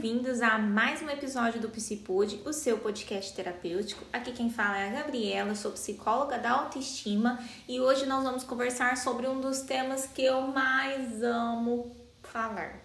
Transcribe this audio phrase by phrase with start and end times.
[0.00, 4.04] bem-vindos a mais um episódio do Psipod, o seu podcast terapêutico.
[4.12, 7.36] Aqui quem fala é a Gabriela, sou psicóloga da autoestima
[7.66, 11.90] e hoje nós vamos conversar sobre um dos temas que eu mais amo
[12.22, 12.78] falar.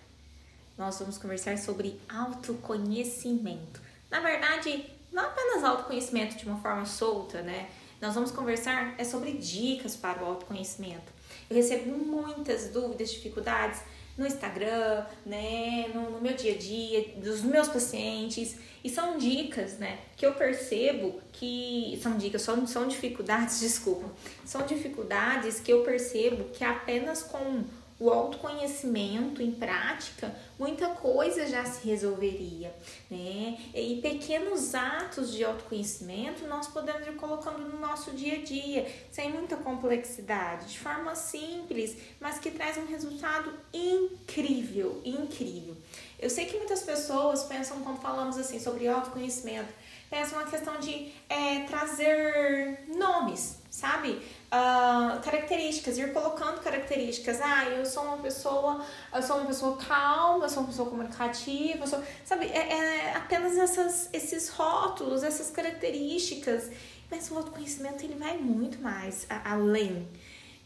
[0.76, 3.80] Nós vamos conversar sobre autoconhecimento.
[4.09, 7.70] Na verdade, não apenas autoconhecimento de uma forma solta, né?
[8.02, 11.14] Nós vamos conversar é sobre dicas para o autoconhecimento.
[11.48, 13.82] Eu recebo muitas dúvidas, dificuldades
[14.17, 18.58] no Instagram, né, no, no, meu dia a dia, dos meus pacientes.
[18.84, 24.09] E são dicas, né, que eu percebo que são dicas, são, são dificuldades, desculpa,
[24.45, 27.63] são dificuldades que eu percebo que apenas com
[28.03, 32.76] o autoconhecimento em prática, muita coisa já se resolveria,
[33.09, 33.57] né?
[33.73, 39.31] E pequenos atos de autoconhecimento nós podemos ir colocando no nosso dia a dia, sem
[39.31, 45.77] muita complexidade, de forma simples, mas que traz um resultado incrível, incrível.
[46.20, 49.73] Eu sei que muitas pessoas pensam quando falamos assim sobre autoconhecimento,
[50.10, 54.21] pensam uma questão de é, trazer nomes, sabe?
[54.52, 57.41] Uh, características, ir colocando características.
[57.41, 61.88] Ah, eu sou uma pessoa, eu sou uma pessoa calma, eu sou uma pessoa comunicativa,
[61.88, 62.46] sou, sabe?
[62.46, 66.69] É, é, apenas essas, esses rótulos, essas características.
[67.09, 70.07] Mas o autoconhecimento ele vai muito mais além.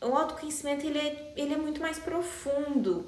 [0.02, 3.08] O autoconhecimento ele é, ele é muito mais profundo.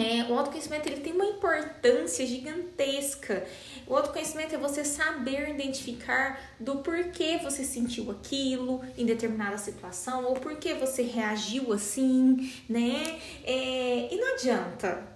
[0.00, 3.46] É, o autoconhecimento ele tem uma importância gigantesca.
[3.86, 10.34] O autoconhecimento é você saber identificar do porquê você sentiu aquilo em determinada situação ou
[10.34, 13.20] porquê você reagiu assim, né?
[13.44, 15.06] É, e não adianta,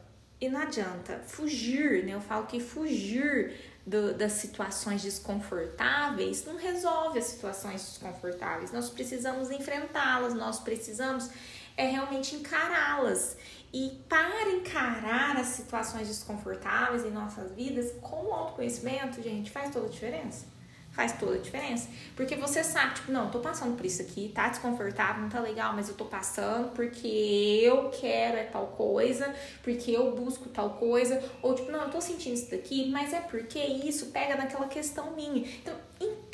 [0.41, 2.15] e não adianta fugir, né?
[2.15, 3.55] Eu falo que fugir
[3.87, 8.73] do, das situações desconfortáveis não resolve as situações desconfortáveis.
[8.73, 11.31] Nós precisamos enfrentá-las, nós precisamos
[11.77, 13.37] é realmente encará-las.
[13.73, 19.87] E para encarar as situações desconfortáveis em nossas vidas, com o autoconhecimento, gente, faz toda
[19.87, 20.47] a diferença.
[20.93, 21.89] Faz toda a diferença.
[22.15, 25.75] Porque você sabe, tipo, não, tô passando por isso aqui, tá desconfortável, não tá legal,
[25.75, 31.21] mas eu tô passando porque eu quero é tal coisa, porque eu busco tal coisa.
[31.43, 35.11] Ou, tipo, não, eu tô sentindo isso daqui, mas é porque isso pega naquela questão
[35.17, 35.45] minha.
[35.45, 35.75] Então,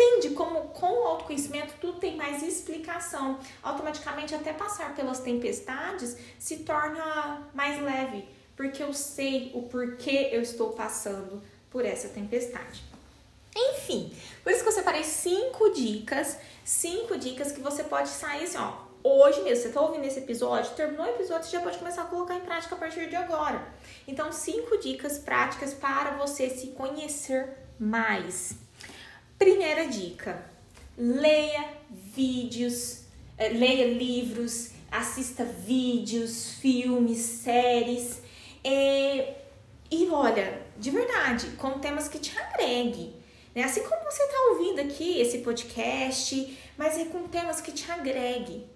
[0.01, 3.39] entende como com o autoconhecimento tudo tem mais explicação.
[3.63, 10.41] Automaticamente, até passar pelas tempestades se torna mais leve, porque eu sei o porquê eu
[10.41, 12.83] estou passando por essa tempestade.
[13.55, 18.59] Enfim, por isso que eu separei cinco dicas, cinco dicas que você pode sair assim,
[18.59, 18.73] ó,
[19.03, 19.65] hoje mesmo.
[19.65, 22.41] Você tá ouvindo esse episódio, terminou o episódio, você já pode começar a colocar em
[22.41, 23.67] prática a partir de agora.
[24.07, 28.70] Então, cinco dicas práticas para você se conhecer mais.
[29.41, 30.45] Primeira dica:
[30.97, 31.65] leia
[32.15, 33.01] vídeos,
[33.37, 38.23] eh, leia livros, assista vídeos, filmes, séries.
[38.63, 39.35] Eh,
[39.91, 43.19] e olha, de verdade, com temas que te agreguem
[43.55, 43.65] né?
[43.65, 48.67] Assim como você está ouvindo aqui esse podcast, mas é com temas que te agregue.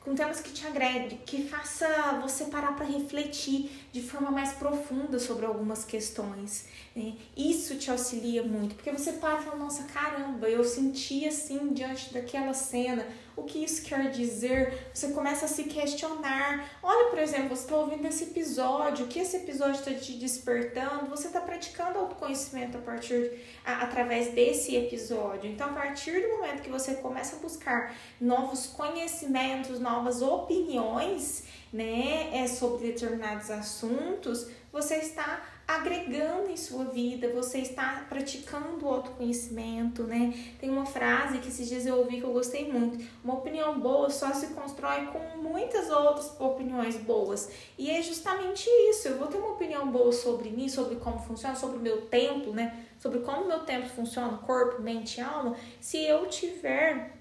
[0.00, 3.70] Com temas que te agregue, que faça você parar para refletir
[4.00, 6.66] de forma mais profunda sobre algumas questões.
[6.94, 7.14] Né?
[7.36, 12.12] Isso te auxilia muito, porque você para e fala, nossa, caramba, eu senti assim diante
[12.12, 14.90] daquela cena, o que isso quer dizer?
[14.92, 16.68] Você começa a se questionar.
[16.82, 21.06] Olha, por exemplo, você está ouvindo esse episódio, o que esse episódio está te despertando?
[21.06, 25.48] Você está praticando autoconhecimento a partir, a, através desse episódio.
[25.48, 32.30] Então, a partir do momento que você começa a buscar novos conhecimentos, novas opiniões, né,
[32.32, 40.02] é sobre determinados assuntos, você está agregando em sua vida, você está praticando o autoconhecimento,
[40.04, 40.32] né?
[40.58, 44.08] Tem uma frase que esses dias eu ouvi que eu gostei muito: uma opinião boa
[44.08, 47.50] só se constrói com muitas outras opiniões boas.
[47.76, 49.08] E é justamente isso.
[49.08, 52.50] Eu vou ter uma opinião boa sobre mim, sobre como funciona, sobre o meu tempo,
[52.50, 52.86] né?
[52.98, 57.18] Sobre como meu tempo funciona, corpo, mente alma, se eu tiver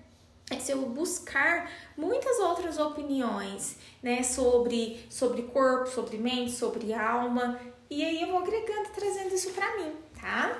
[0.60, 8.04] se eu buscar muitas outras opiniões, né, sobre, sobre corpo, sobre mente, sobre alma, e
[8.04, 10.58] aí eu vou agregando, trazendo isso pra mim, tá?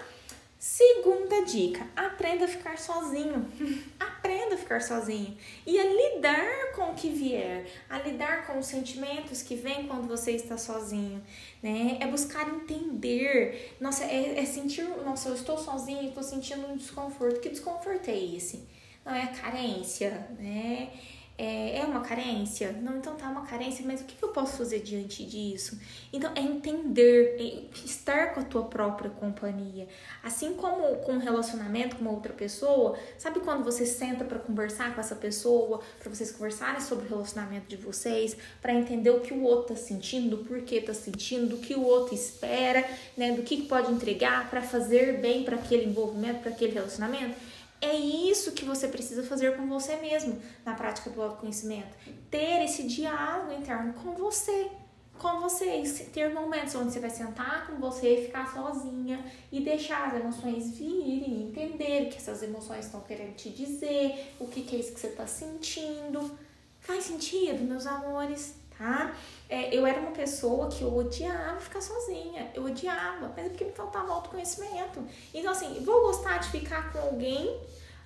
[0.60, 3.48] Segunda dica, aprenda a ficar sozinho.
[4.00, 8.66] aprenda a ficar sozinho e a lidar com o que vier, a lidar com os
[8.66, 11.24] sentimentos que vêm quando você está sozinho,
[11.62, 11.98] né?
[12.02, 13.76] É buscar entender.
[13.80, 17.40] Nossa, é, é sentir, nossa, eu estou sozinho, estou sentindo um desconforto.
[17.40, 18.68] Que desconforto é esse?
[19.08, 20.90] Não é carência, né?
[21.38, 22.72] é, é uma carência?
[22.82, 25.80] Não, então tá uma carência, mas o que, eu posso fazer diante disso?
[26.12, 29.88] Então é entender, é estar com a tua própria companhia.
[30.24, 34.96] Assim como com um relacionamento com uma outra pessoa, sabe quando você senta para conversar
[34.96, 39.34] com essa pessoa, para vocês conversarem sobre o relacionamento de vocês, para entender o que
[39.34, 42.84] o outro tá sentindo, do porquê tá sentindo, do que o outro espera,
[43.16, 47.36] né, do que pode entregar para fazer bem para aquele envolvimento, para aquele relacionamento?
[47.80, 51.96] É isso que você precisa fazer com você mesmo na prática do autoconhecimento.
[52.30, 54.72] Ter esse diálogo interno com você,
[55.18, 55.84] com você,
[56.14, 60.72] ter momentos onde você vai sentar com você e ficar sozinha e deixar as emoções
[60.72, 64.94] virem, entender o que essas emoções estão querendo te dizer, o que, que é isso
[64.94, 66.32] que você está sentindo.
[66.80, 69.14] Faz sentido, meus amores, tá?
[69.50, 73.66] É, eu era uma pessoa que eu odiava ficar sozinha, eu odiava, mas é porque
[73.66, 75.04] me faltava autoconhecimento.
[75.34, 77.60] Então, assim, vou gostar de ficar com alguém,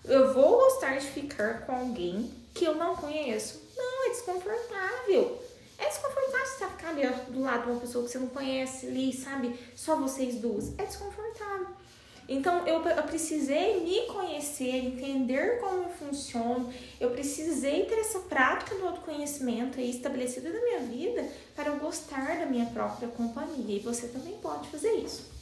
[0.06, 3.62] eu vou gostar de ficar com alguém que eu não conheço.
[3.76, 5.42] Não, é desconfortável.
[5.78, 9.12] É desconfortável você ficar ali do lado de uma pessoa que você não conhece ali,
[9.12, 9.60] sabe?
[9.76, 10.78] Só vocês duas.
[10.78, 11.68] É desconfortável.
[12.32, 18.74] Então eu, eu precisei me conhecer, entender como eu funciono, eu precisei ter essa prática
[18.76, 23.76] do autoconhecimento aí estabelecida na minha vida para eu gostar da minha própria companhia.
[23.76, 25.41] E você também pode fazer isso.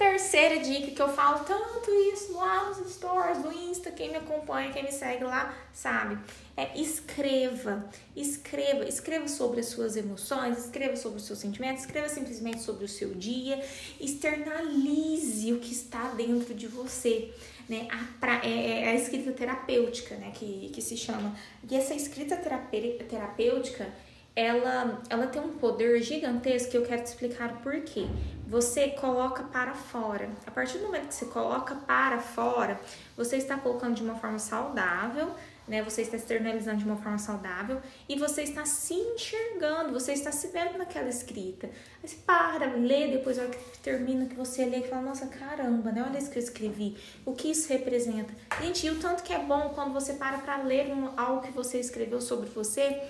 [0.00, 4.72] Terceira dica que eu falo tanto isso lá nos stories do Insta, quem me acompanha,
[4.72, 6.18] quem me segue lá, sabe?
[6.56, 7.86] É escreva,
[8.16, 12.88] escreva, escreva sobre as suas emoções, escreva sobre os seus sentimentos, escreva simplesmente sobre o
[12.88, 13.62] seu dia,
[14.00, 17.30] externalize o que está dentro de você.
[17.68, 21.36] Né, a, pra, é, é a escrita terapêutica, né, que, que se chama.
[21.70, 23.86] E essa escrita terapêutica,
[24.34, 28.06] ela, ela tem um poder gigantesco que eu quero te explicar o porquê.
[28.46, 30.28] Você coloca para fora.
[30.46, 32.80] A partir do momento que você coloca para fora,
[33.16, 35.32] você está colocando de uma forma saudável,
[35.68, 35.82] né?
[35.84, 40.48] Você está externalizando de uma forma saudável e você está se enxergando, você está se
[40.48, 41.68] vendo naquela escrita.
[42.02, 45.28] Aí você para, lê, depois a hora que termina, que você lê e fala, nossa,
[45.28, 46.04] caramba, né?
[46.04, 48.34] Olha isso que eu escrevi, o que isso representa.
[48.60, 51.78] Gente, e o tanto que é bom quando você para para ler algo que você
[51.78, 53.00] escreveu sobre você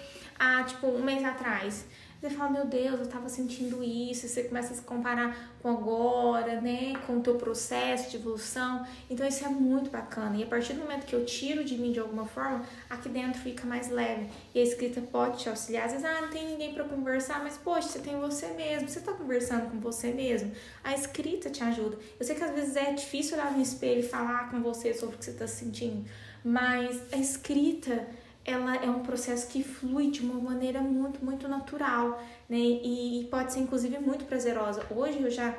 [0.40, 1.84] há, tipo, um mês atrás.
[2.20, 6.60] Você fala, meu Deus, eu tava sentindo isso, você começa a se comparar com agora,
[6.60, 8.86] né, com o teu processo de evolução.
[9.08, 10.36] Então isso é muito bacana.
[10.36, 13.40] E a partir do momento que eu tiro de mim de alguma forma, aqui dentro
[13.40, 14.28] fica mais leve.
[14.54, 15.86] E a escrita pode te auxiliar.
[15.86, 18.86] Às vezes, ah, não tem ninguém para conversar, mas poxa, você tem você mesmo.
[18.86, 20.52] Você tá conversando com você mesmo.
[20.84, 21.96] A escrita te ajuda.
[22.18, 25.16] Eu sei que às vezes é difícil olhar no espelho e falar com você sobre
[25.16, 26.04] o que você tá sentindo,
[26.44, 28.06] mas a escrita
[28.44, 32.58] ela é um processo que flui de uma maneira muito, muito natural, né?
[32.58, 34.84] E, pode ser inclusive muito prazerosa.
[34.90, 35.56] Hoje eu já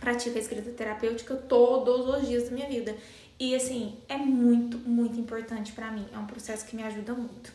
[0.00, 2.96] pratico a escrita terapêutica todos os dias da minha vida.
[3.38, 6.06] E assim, é muito, muito importante para mim.
[6.12, 7.52] É um processo que me ajuda muito.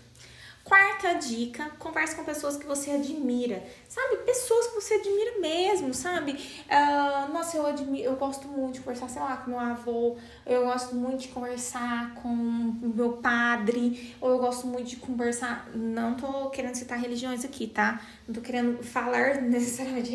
[0.63, 4.15] Quarta dica, converse com pessoas que você admira, sabe?
[4.24, 6.31] Pessoas que você admira mesmo, sabe?
[6.31, 10.15] Uh, nossa, eu admiro, eu gosto muito de conversar, sei lá, com meu avô,
[10.45, 15.69] eu gosto muito de conversar com meu padre, ou eu gosto muito de conversar.
[15.75, 18.01] Não tô querendo citar religiões aqui, tá?
[18.25, 20.10] Não tô querendo falar necessariamente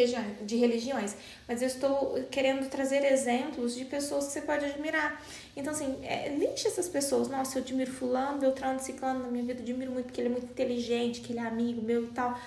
[0.46, 1.14] de religiões,
[1.46, 5.20] mas eu estou querendo trazer exemplos de pessoas que você pode admirar.
[5.58, 7.28] Então, assim, é, lixe essas pessoas.
[7.28, 10.46] Nossa, eu admiro fulano, Beltrano, Ciclano na minha vida, admiro muito porque ele é muito
[10.46, 12.38] inteligente, que ele é amigo meu e tal.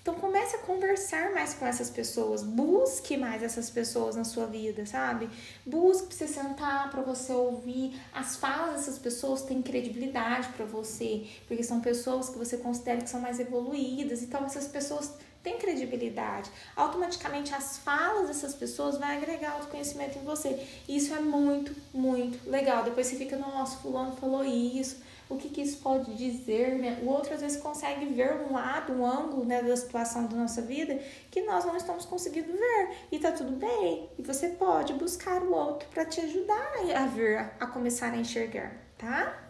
[0.00, 4.86] Então comece a conversar mais com essas pessoas, busque mais essas pessoas na sua vida,
[4.86, 5.28] sabe?
[5.66, 8.00] Busque pra você sentar, para você ouvir.
[8.12, 13.10] As falas dessas pessoas têm credibilidade para você, porque são pessoas que você considera que
[13.10, 16.50] são mais evoluídas, então essas pessoas tem credibilidade.
[16.76, 20.66] Automaticamente as falas dessas pessoas vão agregar autoconhecimento em você.
[20.88, 22.84] Isso é muito, muito legal.
[22.84, 27.00] Depois você fica, nossa, fulano falou isso, o que, que isso pode dizer, né?
[27.02, 30.60] O outro às vezes consegue ver um lado, um ângulo né, da situação da nossa
[30.62, 32.96] vida que nós não estamos conseguindo ver.
[33.10, 34.08] E tá tudo bem.
[34.18, 38.76] E você pode buscar o outro para te ajudar a ver, a começar a enxergar,
[38.98, 39.42] tá?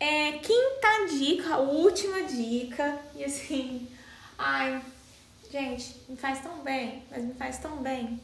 [0.00, 3.88] É, quinta dica, última dica, e assim,
[4.38, 4.80] Ai,
[5.50, 8.20] gente, me faz tão bem, mas me faz tão bem.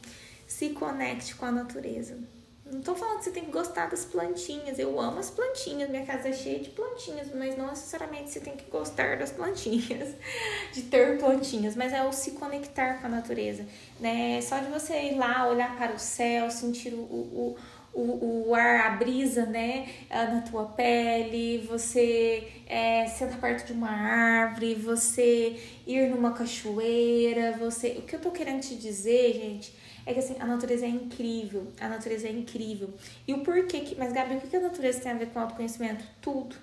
[0.47, 2.17] Se conecte com a natureza.
[2.65, 4.79] Não tô falando que você tem que gostar das plantinhas.
[4.79, 8.55] Eu amo as plantinhas, minha casa é cheia de plantinhas, mas não necessariamente você tem
[8.55, 10.15] que gostar das plantinhas,
[10.73, 13.65] de ter plantinhas, mas é o se conectar com a natureza,
[13.99, 14.41] né?
[14.41, 17.57] Só de você ir lá, olhar para o céu, sentir o, o
[17.95, 23.73] o, o ar, a brisa, né, ah, na tua pele, você é, sentar perto de
[23.73, 27.95] uma árvore, você ir numa cachoeira, você...
[27.97, 29.73] O que eu tô querendo te dizer, gente,
[30.05, 32.93] é que assim, a natureza é incrível, a natureza é incrível.
[33.25, 33.95] E o porquê que...
[33.95, 36.03] Mas, Gabi, o que a natureza tem a ver com autoconhecimento?
[36.21, 36.55] Tudo.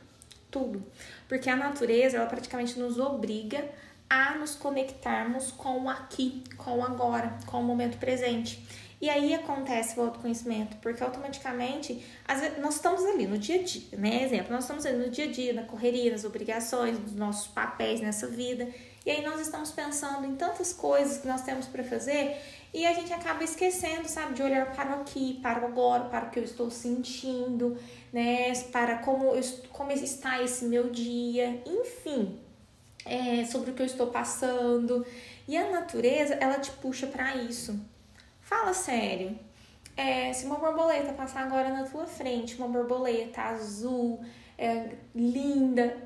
[0.51, 0.85] tudo.
[1.27, 3.65] Porque a natureza, ela praticamente nos obriga
[4.09, 8.63] a nos conectarmos com o aqui, com o agora, com o momento presente.
[9.03, 12.05] E aí acontece o autoconhecimento, porque automaticamente
[12.39, 14.23] vezes, nós estamos ali no dia a dia, né?
[14.23, 18.01] Exemplo, nós estamos ali no dia a dia, na correria, nas obrigações, nos nossos papéis
[18.01, 18.69] nessa vida.
[19.05, 22.37] E aí nós estamos pensando em tantas coisas que nós temos para fazer
[22.73, 26.27] e a gente acaba esquecendo, sabe, de olhar para o aqui, para o agora, para
[26.27, 27.77] o que eu estou sentindo,
[28.13, 28.53] né?
[28.71, 29.43] Para como, eu,
[29.73, 32.39] como está esse meu dia, enfim,
[33.05, 35.05] é, sobre o que eu estou passando.
[35.49, 37.91] E a natureza, ela te puxa para isso.
[38.43, 39.39] Fala sério.
[39.97, 44.21] É, se uma borboleta passar agora na tua frente, uma borboleta azul,
[44.59, 45.97] é, linda,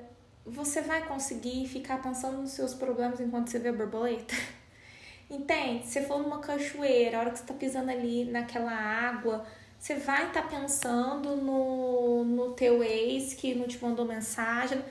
[0.45, 4.35] você vai conseguir ficar pensando nos seus problemas enquanto você vê a borboleta?
[5.31, 5.87] Entende?
[5.87, 9.47] Se for numa cachoeira, a hora que você tá pisando ali naquela água,
[9.79, 14.83] você vai estar tá pensando no, no teu ex que não te mandou mensagem.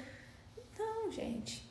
[0.78, 1.64] Não, gente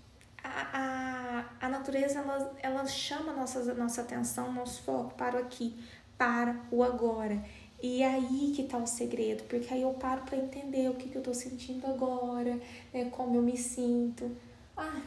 [0.44, 5.74] a, a, a natureza ela, ela chama nossa, nossa atenção, nosso foco para o aqui,
[6.18, 7.42] para o agora.
[7.82, 11.08] E é aí que tá o segredo, porque aí eu paro para entender o que,
[11.08, 12.58] que eu tô sentindo agora,
[12.92, 14.30] né, como eu me sinto.
[14.76, 15.00] Ah,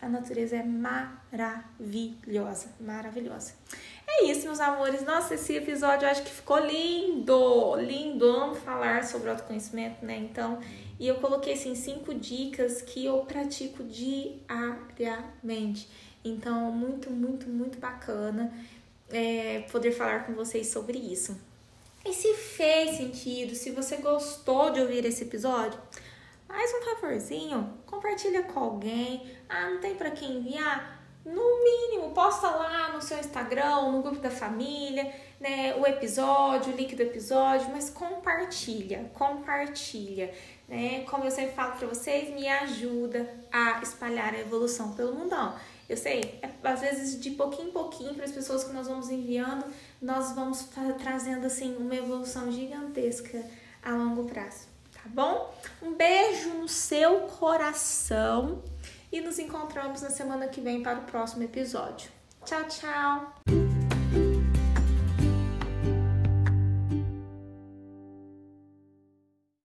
[0.00, 3.54] a natureza é maravilhosa, maravilhosa.
[4.06, 5.04] É isso, meus amores.
[5.04, 8.24] Nossa, esse episódio eu acho que ficou lindo, lindo.
[8.24, 10.18] Amo falar sobre autoconhecimento, né?
[10.18, 10.60] Então,
[10.98, 15.88] e eu coloquei assim cinco dicas que eu pratico diariamente.
[16.24, 18.52] Então, muito, muito, muito bacana
[19.10, 21.38] é, poder falar com vocês sobre isso.
[22.04, 25.78] E se fez sentido, se você gostou de ouvir esse episódio,
[26.48, 29.30] mais um favorzinho, compartilha com alguém.
[29.48, 31.02] Ah, não tem para quem enviar?
[31.24, 35.10] No mínimo, posta lá no seu Instagram, no grupo da família,
[35.40, 40.34] né, o episódio, o link do episódio, mas compartilha, compartilha
[40.68, 41.04] né?
[41.04, 45.54] Como eu sempre falo para vocês, me ajuda a espalhar a evolução pelo mundão.
[45.88, 49.10] Eu sei, é, às vezes de pouquinho em pouquinho, para as pessoas que nós vamos
[49.10, 49.64] enviando,
[50.00, 50.66] nós vamos
[50.98, 53.44] trazendo assim uma evolução gigantesca
[53.82, 55.54] a longo prazo, tá bom?
[55.82, 58.62] Um beijo no seu coração
[59.12, 62.10] e nos encontramos na semana que vem para o próximo episódio.
[62.44, 63.63] Tchau, tchau!